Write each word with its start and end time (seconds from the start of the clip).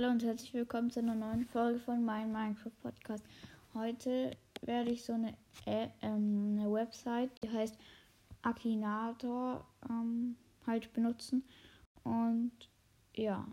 Hallo 0.00 0.12
und 0.12 0.24
herzlich 0.24 0.54
willkommen 0.54 0.90
zu 0.90 1.00
einer 1.00 1.14
neuen 1.14 1.44
Folge 1.44 1.78
von 1.78 2.02
meinem 2.02 2.32
Minecraft 2.32 2.70
Podcast. 2.80 3.22
Heute 3.74 4.34
werde 4.62 4.92
ich 4.92 5.04
so 5.04 5.12
eine, 5.12 5.34
äh, 5.66 5.88
ähm, 6.00 6.56
eine 6.58 6.72
Website, 6.72 7.28
die 7.44 7.50
heißt 7.50 7.76
Akinator, 8.40 9.62
ähm, 9.90 10.36
halt 10.66 10.90
benutzen. 10.94 11.44
Und 12.02 12.50
ja, 13.14 13.46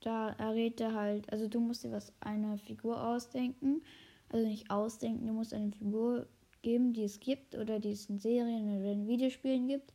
da 0.00 0.32
errät 0.32 0.82
er 0.82 0.92
halt, 0.92 1.32
also 1.32 1.48
du 1.48 1.60
musst 1.60 1.84
dir 1.84 1.92
was 1.92 2.12
eine 2.20 2.58
Figur 2.58 3.02
ausdenken. 3.02 3.80
Also 4.28 4.46
nicht 4.46 4.70
ausdenken, 4.70 5.26
du 5.26 5.32
musst 5.32 5.54
eine 5.54 5.72
Figur 5.72 6.26
geben, 6.60 6.92
die 6.92 7.04
es 7.04 7.20
gibt 7.20 7.54
oder 7.54 7.80
die 7.80 7.92
es 7.92 8.04
in 8.10 8.18
Serien 8.18 8.78
oder 8.78 8.92
in 8.92 9.08
Videospielen 9.08 9.66
gibt. 9.66 9.94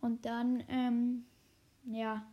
Und 0.00 0.26
dann, 0.26 0.64
ähm, 0.66 1.24
ja, 1.84 2.26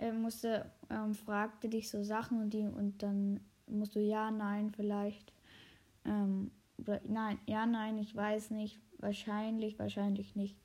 er 0.00 0.14
musste, 0.14 0.70
ähm, 0.88 1.14
fragte 1.14 1.68
dich 1.68 1.90
so 1.90 2.02
Sachen 2.02 2.40
und 2.40 2.54
die 2.54 2.66
und 2.66 3.02
dann 3.02 3.40
musst 3.66 3.94
du 3.94 4.00
ja, 4.00 4.30
nein, 4.30 4.72
vielleicht. 4.74 5.32
Ähm, 6.06 6.50
nein, 7.04 7.38
ja, 7.46 7.66
nein, 7.66 7.98
ich 7.98 8.16
weiß 8.16 8.50
nicht. 8.50 8.80
Wahrscheinlich, 8.98 9.78
wahrscheinlich 9.78 10.36
nicht. 10.36 10.56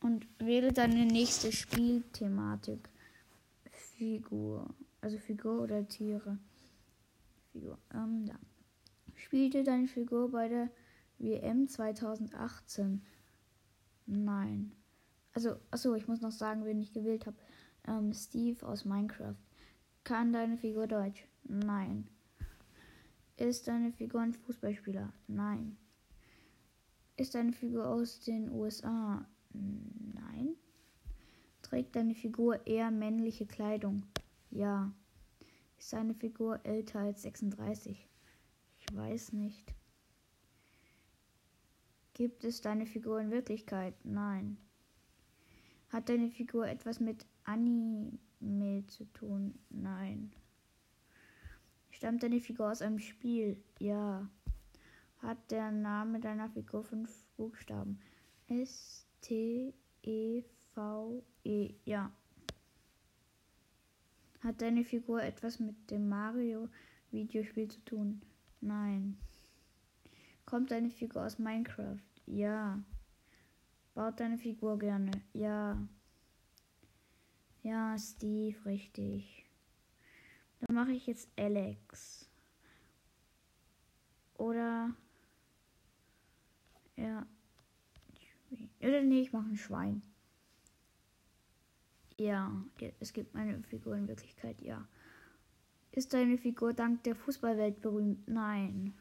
Und 0.00 0.26
wähle 0.38 0.72
deine 0.72 1.06
nächste 1.06 1.52
Spielthematik. 1.52 2.88
Figur. 3.70 4.68
Also 5.00 5.18
Figur 5.18 5.62
oder 5.62 5.86
Tiere. 5.86 6.36
Figur. 7.52 7.78
Ähm, 7.94 8.26
da. 8.26 8.34
Spielte 9.14 9.62
deine 9.62 9.86
Figur 9.86 10.32
bei 10.32 10.48
der 10.48 10.70
WM 11.18 11.68
2018? 11.68 13.00
Nein. 14.06 14.72
Also, 15.34 15.56
achso, 15.70 15.94
ich 15.94 16.08
muss 16.08 16.20
noch 16.20 16.32
sagen, 16.32 16.64
wen 16.64 16.80
ich 16.80 16.92
gewählt 16.92 17.26
habe. 17.26 17.36
Ähm, 17.86 18.12
Steve 18.12 18.66
aus 18.66 18.84
Minecraft. 18.84 19.36
Kann 20.04 20.32
deine 20.32 20.56
Figur 20.56 20.86
Deutsch? 20.86 21.26
Nein. 21.44 22.08
Ist 23.36 23.68
deine 23.68 23.92
Figur 23.92 24.20
ein 24.20 24.34
Fußballspieler? 24.34 25.12
Nein. 25.26 25.76
Ist 27.16 27.34
deine 27.34 27.52
Figur 27.52 27.86
aus 27.88 28.20
den 28.20 28.50
USA? 28.50 29.26
Nein. 29.52 30.56
Trägt 31.62 31.96
deine 31.96 32.14
Figur 32.14 32.66
eher 32.66 32.90
männliche 32.90 33.46
Kleidung? 33.46 34.04
Ja. 34.50 34.92
Ist 35.78 35.92
deine 35.92 36.14
Figur 36.14 36.60
älter 36.64 37.00
als 37.00 37.22
36? 37.22 38.08
Ich 38.78 38.96
weiß 38.96 39.32
nicht. 39.32 39.74
Gibt 42.14 42.44
es 42.44 42.60
deine 42.60 42.84
Figur 42.84 43.20
in 43.20 43.30
Wirklichkeit? 43.30 43.94
Nein. 44.04 44.58
Hat 45.90 46.08
deine 46.08 46.30
Figur 46.30 46.68
etwas 46.68 47.00
mit 47.00 47.26
Anime 47.44 48.86
zu 48.86 49.04
tun? 49.12 49.58
Nein. 49.70 50.32
Stammt 51.90 52.22
deine 52.22 52.40
Figur 52.40 52.70
aus 52.70 52.80
einem 52.80 53.00
Spiel? 53.00 53.62
Ja. 53.78 54.30
Hat 55.18 55.50
der 55.50 55.72
Name 55.72 56.20
deiner 56.20 56.48
Figur 56.48 56.84
fünf 56.84 57.24
Buchstaben? 57.36 57.98
S, 58.46 59.06
T, 59.20 59.74
E, 60.02 60.44
V, 60.74 61.22
E. 61.44 61.74
Ja. 61.84 62.12
Hat 64.40 64.62
deine 64.62 64.84
Figur 64.84 65.22
etwas 65.22 65.58
mit 65.58 65.90
dem 65.90 66.08
Mario-Videospiel 66.08 67.68
zu 67.68 67.84
tun? 67.84 68.22
Nein. 68.60 69.18
Kommt 70.46 70.70
deine 70.70 70.90
Figur 70.90 71.26
aus 71.26 71.38
Minecraft? 71.38 71.98
Ja. 72.26 72.78
Baut 73.94 74.20
deine 74.20 74.38
Figur 74.38 74.78
gerne? 74.78 75.10
Ja. 75.32 75.76
Ja, 77.62 77.96
Steve, 77.98 78.64
richtig. 78.64 79.46
Dann 80.60 80.74
mache 80.74 80.92
ich 80.92 81.06
jetzt 81.06 81.28
Alex. 81.36 82.28
Oder. 84.34 84.94
Ja. 86.96 87.26
Oder 88.80 89.02
nee, 89.02 89.20
ich 89.20 89.32
mache 89.32 89.48
ein 89.48 89.56
Schwein. 89.56 90.02
Ja, 92.18 92.52
es 92.98 93.12
gibt 93.12 93.34
meine 93.34 93.62
Figur 93.62 93.96
in 93.96 94.06
Wirklichkeit, 94.06 94.60
ja. 94.60 94.86
Ist 95.92 96.12
deine 96.12 96.38
Figur 96.38 96.72
dank 96.72 97.02
der 97.04 97.16
Fußballwelt 97.16 97.80
berühmt? 97.80 98.28
Nein. 98.28 98.94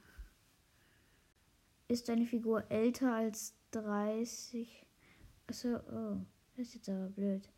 Ist 1.88 2.08
deine 2.08 2.25
Figur 2.25 2.69
älter 2.72 3.13
als 3.13 3.56
30? 3.72 4.86
Achso, 5.50 5.78
oh, 5.92 6.18
das 6.56 6.68
ist 6.68 6.76
jetzt 6.76 6.90
aber 6.90 7.08
blöd. 7.10 7.50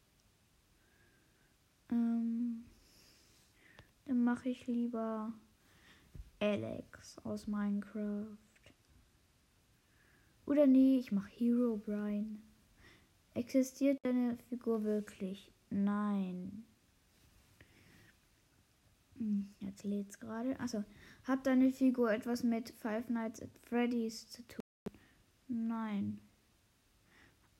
Ähm, 1.91 2.63
dann 4.06 4.24
mache 4.24 4.47
ich 4.47 4.66
lieber 4.66 5.34
Alex 6.40 7.18
aus 7.25 7.47
Minecraft. 7.47 8.38
Oder 10.46 10.68
nee, 10.68 11.00
ich 11.00 11.12
mache 11.12 11.29
Hero 11.31 11.81
Brian. 11.85 12.41
Existiert 13.34 14.00
deine 14.03 14.38
Figur 14.47 14.85
wirklich? 14.85 15.52
Nein. 15.69 16.63
Hm, 19.18 19.53
jetzt 19.59 19.84
lädt's 19.84 20.18
gerade. 20.18 20.58
Also, 20.62 20.85
hat 21.25 21.46
deine 21.46 21.73
Figur 21.73 22.09
etwas 22.09 22.41
mit 22.44 22.69
Five 22.69 23.09
Nights 23.09 23.41
at 23.41 23.50
Freddy's 23.63 24.29
zu 24.29 24.47
tun? 24.47 24.63
Nein. 25.50 26.22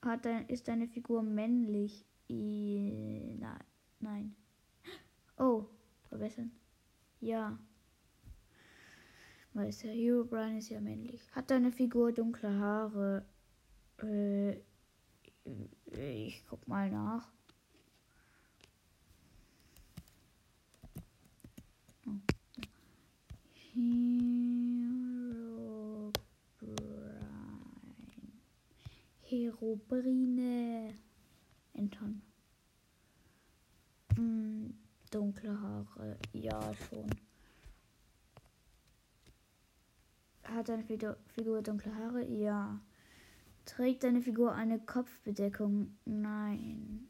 Hat 0.02 0.24
dein, 0.24 0.48
ist 0.48 0.66
deine 0.66 0.88
Figur 0.88 1.22
männlich? 1.22 2.04
I, 2.28 3.36
na, 3.38 3.58
nein. 4.00 4.34
Oh, 5.36 5.66
verbessern. 6.08 6.50
Ja. 7.20 7.58
Weil 9.54 9.70
der 9.70 9.92
Hero 9.92 10.24
Brian 10.24 10.56
ist 10.56 10.70
ja 10.70 10.80
männlich. 10.80 11.22
Hat 11.32 11.50
deine 11.50 11.70
Figur 11.70 12.12
dunkle 12.12 12.58
Haare? 12.58 13.24
Äh, 14.02 14.56
ich 15.94 16.44
guck 16.48 16.66
mal 16.66 16.90
nach. 16.90 17.30
Hero 23.74 25.11
Herobrine. 29.32 30.94
Entern. 31.72 32.20
Hm, 34.16 34.74
dunkle 35.10 35.58
Haare. 35.58 36.18
Ja, 36.34 36.72
schon. 36.74 37.10
Hat 40.44 40.68
deine 40.68 40.84
Figur 40.84 41.62
dunkle 41.62 41.94
Haare? 41.94 42.26
Ja. 42.26 42.78
Trägt 43.64 44.04
deine 44.04 44.20
Figur 44.20 44.52
eine 44.52 44.78
Kopfbedeckung? 44.78 45.96
Nein. 46.04 47.08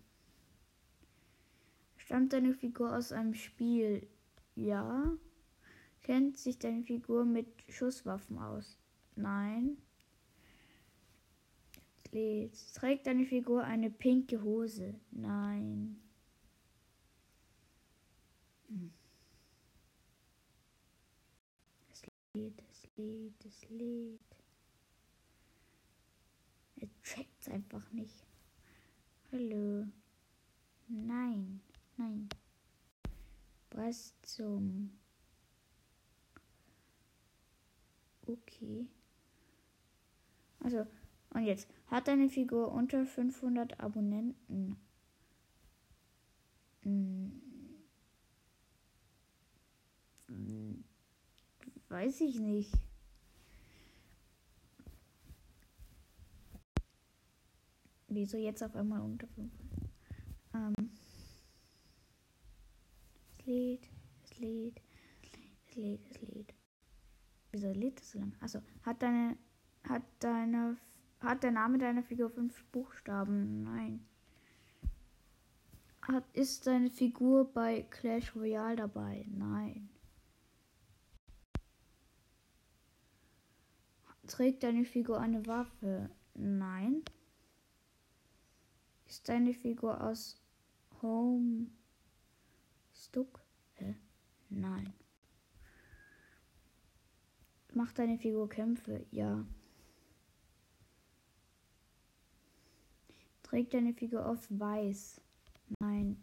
Stammt 1.96 2.32
deine 2.32 2.54
Figur 2.54 2.94
aus 2.94 3.10
einem 3.10 3.34
Spiel? 3.34 4.06
Ja. 4.54 5.12
Kennt 6.02 6.38
sich 6.38 6.58
deine 6.58 6.84
Figur 6.84 7.24
mit 7.24 7.48
Schusswaffen 7.68 8.38
aus? 8.38 8.78
Nein. 9.16 9.76
Trägt 12.12 13.06
deine 13.06 13.24
Figur 13.24 13.64
eine 13.64 13.88
pinke 13.88 14.42
Hose? 14.42 14.94
Nein. 15.10 15.98
Hm. 18.68 18.92
Es 21.90 22.02
lädt, 22.34 22.62
es 22.70 22.88
lädt, 22.96 23.44
es 23.46 23.68
lädt. 23.70 24.20
Er 26.76 26.88
checkt's 27.02 27.48
einfach 27.48 27.90
nicht. 27.92 28.26
Hallo. 29.30 29.86
Nein, 30.88 31.62
nein. 31.96 32.28
Was 33.70 34.14
zum 34.20 34.90
Okay. 38.26 38.86
Also, 40.60 40.86
und 41.34 41.44
jetzt. 41.44 41.68
Hat 41.86 42.08
deine 42.08 42.28
Figur 42.28 42.72
unter 42.72 43.06
500 43.06 43.80
Abonnenten? 43.80 44.76
Hm. 46.82 47.42
Weiß 51.88 52.22
ich 52.22 52.38
nicht. 52.40 52.72
Wieso 58.08 58.38
jetzt 58.38 58.62
auf 58.62 58.74
einmal 58.74 59.00
unter 59.00 59.26
500? 59.28 59.90
Ähm. 60.54 60.90
Es 63.38 63.46
lädt, 63.46 63.88
es 64.24 64.38
lädt, 64.38 64.80
es 65.68 65.76
lädt, 65.76 66.00
es 66.10 66.20
lädt. 66.22 66.54
Wieso 67.50 67.72
lädt 67.72 68.00
das 68.00 68.12
so 68.12 68.18
lange? 68.18 68.32
Also 68.40 68.62
hat 68.82 69.02
deine, 69.02 69.36
hat 69.84 70.02
deine, 70.20 70.78
hat 71.22 71.42
der 71.42 71.50
Name 71.50 71.78
deiner 71.78 72.02
Figur 72.02 72.30
fünf 72.30 72.64
Buchstaben? 72.66 73.62
Nein. 73.62 74.06
Hat, 76.02 76.24
ist 76.32 76.66
deine 76.66 76.90
Figur 76.90 77.52
bei 77.52 77.82
Clash 77.82 78.34
Royale 78.34 78.76
dabei? 78.76 79.24
Nein. 79.28 79.88
Trägt 84.26 84.62
deine 84.62 84.84
Figur 84.84 85.20
eine 85.20 85.46
Waffe? 85.46 86.10
Nein. 86.34 87.04
Ist 89.06 89.28
deine 89.28 89.52
Figur 89.52 90.00
aus 90.00 90.40
Home 91.02 91.66
Stuck? 92.92 93.40
Hä? 93.74 93.94
Nein. 94.48 94.92
Macht 97.74 97.98
deine 97.98 98.18
Figur 98.18 98.48
Kämpfe? 98.48 99.06
Ja. 99.10 99.44
Trägt 103.52 103.74
deine 103.74 103.92
Figur 103.92 104.24
auf 104.24 104.46
Weiß? 104.48 105.20
Nein. 105.78 106.16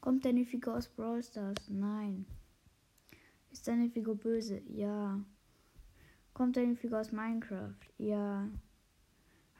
Kommt 0.00 0.24
deine 0.24 0.44
Figur 0.44 0.76
aus 0.76 0.86
Brawl 0.86 1.20
Stars? 1.20 1.68
Nein. 1.68 2.26
Ist 3.50 3.66
deine 3.66 3.90
Figur 3.90 4.14
böse? 4.14 4.62
Ja. 4.68 5.20
Kommt 6.32 6.56
deine 6.56 6.76
Figur 6.76 7.00
aus 7.00 7.10
Minecraft? 7.10 7.74
Ja. 7.98 8.48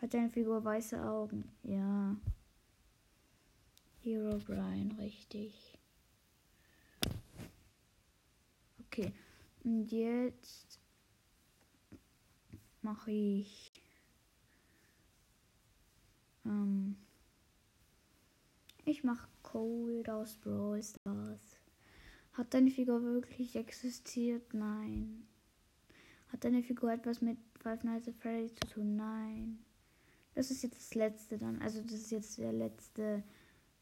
Hat 0.00 0.14
deine 0.14 0.30
Figur 0.30 0.64
weiße 0.64 1.04
Augen? 1.04 1.50
Ja. 1.64 2.14
Hero 4.04 4.38
Brian, 4.38 4.92
richtig. 4.96 5.76
Okay. 8.86 9.12
Und 9.64 9.90
jetzt 9.90 10.78
mache 12.82 13.10
ich 13.10 13.72
ähm, 16.44 16.96
ich 18.84 19.02
mache 19.02 19.28
Cold 19.42 20.08
aus 20.10 20.36
Brawl 20.36 20.82
Stars. 20.82 21.58
Hat 22.32 22.52
deine 22.52 22.70
Figur 22.70 23.02
wirklich 23.02 23.56
existiert? 23.56 24.52
Nein. 24.52 25.26
Hat 26.28 26.44
deine 26.44 26.62
Figur 26.62 26.92
etwas 26.92 27.20
mit 27.20 27.38
Five 27.60 27.84
Nights 27.84 28.08
at 28.08 28.16
Freddy 28.16 28.52
zu 28.54 28.66
tun? 28.66 28.96
Nein. 28.96 29.58
Das 30.34 30.50
ist 30.50 30.62
jetzt 30.62 30.78
das 30.78 30.94
letzte 30.94 31.38
dann. 31.38 31.62
Also 31.62 31.80
das 31.80 31.92
ist 31.92 32.10
jetzt 32.10 32.38
der 32.38 32.52
letzte 32.52 33.22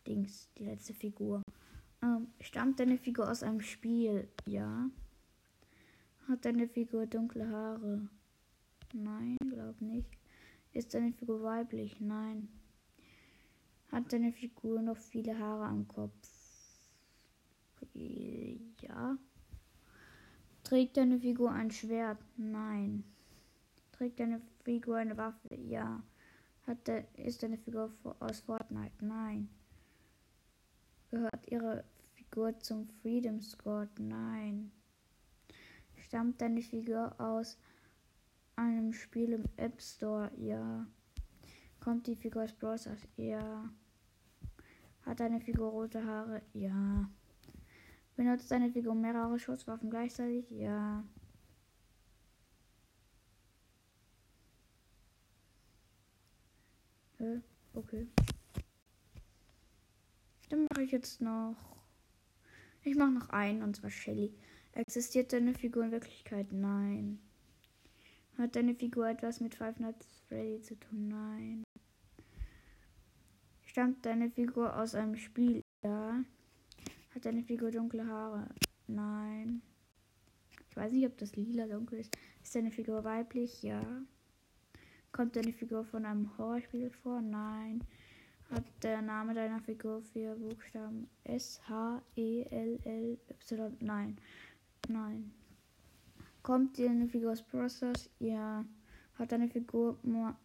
Dings, 0.07 0.51
die 0.59 0.65
letzte 0.65 0.93
Figur. 0.93 1.43
Ähm, 2.03 2.29
stammt 2.41 2.79
deine 2.79 2.99
Figur 2.99 3.31
aus 3.31 3.43
einem 3.43 3.63
Spiel? 3.63 4.29
Ja. 4.47 4.91
Hat 6.29 6.45
deine 6.45 6.69
Figur 6.69 7.07
dunkle 7.07 7.49
Haare? 7.49 8.09
Nein, 8.93 9.39
glaub 9.49 9.81
nicht. 9.81 10.22
Ist 10.73 10.95
deine 10.95 11.13
Figur 11.13 11.43
weiblich? 11.43 12.01
Nein. 12.01 12.49
Hat 13.91 14.11
deine 14.13 14.33
Figur 14.33 14.81
noch 14.81 14.97
viele 14.97 15.39
Haare 15.39 15.67
am 15.67 15.87
Kopf? 15.87 16.29
Ja. 17.93 19.19
Trägt 20.65 20.97
deine 20.97 21.19
Figur 21.21 21.53
ein 21.53 21.71
Schwert? 21.71 22.19
Nein. 22.37 23.05
Trägt 23.93 24.21
deine 24.21 24.41
Figur 24.65 24.97
eine 24.97 25.17
Waffe? 25.19 25.55
Ja. 25.57 26.03
Hat 26.67 26.89
de, 26.89 27.05
ist 27.17 27.43
deine 27.43 27.59
Figur 27.59 27.93
aus 28.21 28.41
Fortnite? 28.41 29.05
Nein. 29.05 29.51
Gehört 31.11 31.51
ihre 31.51 31.85
Figur 32.15 32.59
zum 32.61 32.89
Freedom 32.89 33.43
Squad? 33.43 33.91
Nein. 33.99 34.73
Stammt 35.97 36.41
deine 36.41 36.63
Figur 36.63 37.15
aus 37.21 37.59
einem 38.63 38.93
Spiel 38.93 39.33
im 39.33 39.45
App 39.57 39.81
Store? 39.81 40.31
Ja. 40.37 40.87
Kommt 41.81 42.07
die 42.07 42.17
Figur 42.17 42.45
aus 42.45 42.53
Bros. 42.53 42.89
Ja. 43.17 43.69
Hat 45.05 45.21
deine 45.21 45.41
Figur 45.41 45.71
rote 45.71 46.05
Haare? 46.05 46.43
Ja. 46.53 47.11
Benutzt 48.17 48.51
deine 48.51 48.71
Figur 48.71 48.95
mehrere 48.95 49.39
Schusswaffen 49.39 49.91
gleichzeitig? 49.91 50.49
Ja. 50.51 51.05
Äh, 57.19 57.41
okay. 57.75 58.07
Dann 60.51 60.67
mache 60.71 60.83
ich 60.83 60.93
jetzt 60.93 61.21
noch. 61.21 61.57
Ich 62.85 62.97
mache 62.97 63.11
noch 63.11 63.31
einen 63.31 63.63
und 63.63 63.77
zwar 63.77 63.91
Shelly. 63.91 64.35
Existiert 64.73 65.33
deine 65.33 65.55
Figur 65.55 65.85
in 65.85 65.93
Wirklichkeit? 65.93 66.53
Nein. 66.53 67.19
Hat 68.43 68.57
deine 68.57 68.75
Figur 68.75 69.09
etwas 69.09 69.39
mit 69.39 69.55
Five 69.55 69.79
Nights 69.79 70.21
Freddy 70.27 70.61
zu 70.61 70.75
tun? 70.75 71.07
Nein. 71.07 71.63
Stammt 73.65 74.05
deine 74.05 74.31
Figur 74.31 74.77
aus 74.77 74.97
einem 74.97 75.15
Spiel? 75.15 75.63
Ja. 75.85 76.25
Hat 77.15 77.25
deine 77.25 77.45
Figur 77.45 77.71
dunkle 77.71 78.05
Haare? 78.05 78.49
Nein. 78.89 79.63
Ich 80.69 80.77
weiß 80.77 80.91
nicht, 80.91 81.07
ob 81.07 81.17
das 81.19 81.37
lila 81.37 81.69
dunkel 81.69 82.01
ist. 82.01 82.19
Ist 82.43 82.53
deine 82.57 82.73
Figur 82.73 83.05
weiblich? 83.05 83.63
Ja. 83.63 83.81
Kommt 85.13 85.37
deine 85.37 85.53
Figur 85.53 85.85
von 85.85 86.05
einem 86.05 86.37
Horrorspiel 86.37 86.91
vor? 86.91 87.23
Nein. 87.23 87.85
Hat 88.51 88.65
der 88.83 89.03
Name 89.03 89.35
deiner 89.35 89.61
Figur 89.61 90.03
vier 90.03 90.35
Buchstaben? 90.35 91.09
S, 91.23 91.61
H, 91.69 92.03
E, 92.17 92.43
L, 92.51 92.81
L, 92.83 93.19
Y? 93.29 93.77
Nein. 93.79 94.17
Nein. 94.89 95.33
Kommt 96.43 96.79
deine 96.79 97.09
Figur 97.09 97.33
aus 97.33 97.43
Process? 97.43 98.11
Ja. 98.19 98.65
Hat 99.15 99.31
deine 99.31 99.49
Figur 99.49 99.99
mal, 100.03 100.37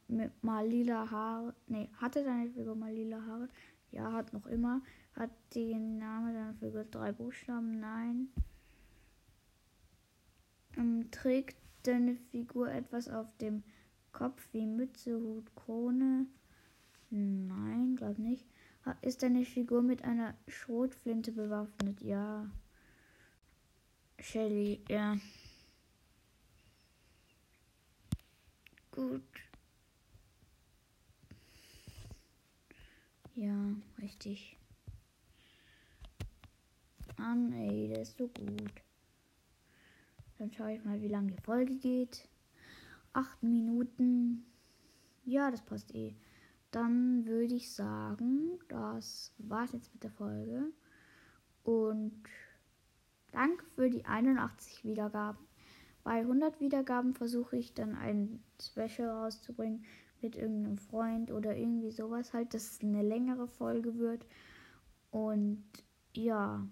mal 0.41 0.67
lila 0.67 1.09
Haare? 1.09 1.55
Nee, 1.67 1.89
hatte 1.97 2.23
deine 2.23 2.49
Figur 2.49 2.75
mal 2.75 2.93
lila 2.93 3.25
Haare? 3.25 3.49
Ja, 3.91 4.11
hat 4.11 4.33
noch 4.33 4.45
immer. 4.45 4.81
Hat 5.15 5.31
den 5.55 5.97
Name 5.97 6.33
deiner 6.33 6.53
Figur 6.55 6.83
drei 6.83 7.11
Buchstaben? 7.11 7.79
Nein. 7.79 8.27
Ähm, 10.75 11.09
trägt 11.09 11.57
deine 11.83 12.15
Figur 12.15 12.69
etwas 12.69 13.09
auf 13.09 13.27
dem 13.37 13.63
Kopf 14.11 14.47
wie 14.51 14.65
Mütze, 14.65 15.15
Hut, 15.15 15.55
Krone? 15.55 16.27
Nein, 17.09 17.95
glaub 17.95 18.19
nicht. 18.19 18.45
Ist 19.01 19.23
deine 19.23 19.45
Figur 19.45 19.81
mit 19.81 20.03
einer 20.03 20.35
Schrotflinte 20.47 21.31
bewaffnet? 21.31 22.01
Ja. 22.01 22.49
Shelly, 24.19 24.81
ja. 24.89 25.17
Gut. 28.97 29.21
Ja, 33.35 33.55
richtig. 34.01 34.57
Mann, 37.17 37.53
ey, 37.53 37.87
der 37.89 38.01
ist 38.01 38.17
so 38.17 38.27
gut. 38.27 38.73
Dann 40.39 40.51
schaue 40.51 40.73
ich 40.73 40.83
mal, 40.83 40.99
wie 41.01 41.07
lange 41.07 41.31
die 41.31 41.43
Folge 41.43 41.75
geht. 41.75 42.27
Acht 43.13 43.41
Minuten. 43.43 44.45
Ja, 45.25 45.51
das 45.51 45.61
passt 45.61 45.93
eh. 45.93 46.15
Dann 46.71 47.25
würde 47.25 47.53
ich 47.53 47.71
sagen, 47.71 48.59
das 48.67 49.31
war's 49.37 49.73
jetzt 49.73 49.93
mit 49.93 50.03
der 50.03 50.11
Folge. 50.11 50.71
Und 51.63 52.23
danke 53.31 53.63
für 53.75 53.89
die 53.91 54.05
81 54.05 54.83
Wiedergaben. 54.83 55.47
Bei 56.07 56.21
100 56.21 56.61
Wiedergaben 56.61 57.13
versuche 57.13 57.57
ich 57.57 57.73
dann 57.73 57.93
ein 57.93 58.41
Special 58.61 59.09
rauszubringen 59.09 59.83
mit 60.21 60.37
irgendeinem 60.37 60.77
Freund 60.77 61.33
oder 61.33 61.53
irgendwie 61.57 61.91
sowas 61.91 62.31
halt, 62.31 62.53
dass 62.53 62.71
es 62.71 62.81
eine 62.81 63.01
längere 63.01 63.49
Folge 63.49 63.97
wird. 63.97 64.25
Und 65.11 65.65
ja, 66.13 66.65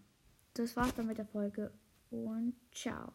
das 0.53 0.77
war's 0.77 0.95
dann 0.95 1.07
mit 1.07 1.17
der 1.17 1.25
Folge 1.25 1.69
und 2.11 2.55
ciao. 2.71 3.11